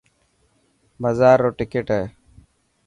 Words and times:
مزار 1.01 1.37
رو 1.43 1.49
ٽڪٽ 1.57 1.87
هي. 1.97 2.03